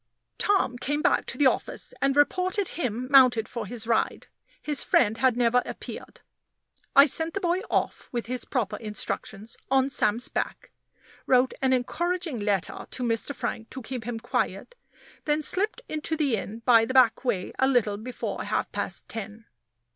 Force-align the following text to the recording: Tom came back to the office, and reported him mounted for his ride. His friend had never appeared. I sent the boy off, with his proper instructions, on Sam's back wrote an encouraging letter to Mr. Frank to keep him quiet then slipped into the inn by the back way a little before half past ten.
Tom 0.39 0.79
came 0.79 1.03
back 1.03 1.27
to 1.27 1.37
the 1.37 1.45
office, 1.45 1.93
and 2.01 2.17
reported 2.17 2.69
him 2.69 3.07
mounted 3.11 3.47
for 3.47 3.67
his 3.67 3.85
ride. 3.85 4.25
His 4.59 4.83
friend 4.83 5.19
had 5.19 5.37
never 5.37 5.61
appeared. 5.63 6.21
I 6.95 7.05
sent 7.05 7.35
the 7.35 7.39
boy 7.39 7.59
off, 7.69 8.09
with 8.11 8.25
his 8.25 8.43
proper 8.43 8.77
instructions, 8.77 9.57
on 9.69 9.89
Sam's 9.91 10.27
back 10.27 10.71
wrote 11.27 11.53
an 11.61 11.71
encouraging 11.71 12.39
letter 12.39 12.87
to 12.89 13.03
Mr. 13.03 13.35
Frank 13.35 13.69
to 13.69 13.83
keep 13.83 14.03
him 14.05 14.19
quiet 14.19 14.73
then 15.25 15.43
slipped 15.43 15.81
into 15.87 16.17
the 16.17 16.35
inn 16.35 16.63
by 16.65 16.83
the 16.83 16.95
back 16.95 17.23
way 17.23 17.53
a 17.59 17.67
little 17.67 17.97
before 17.97 18.43
half 18.45 18.71
past 18.71 19.07
ten. 19.07 19.45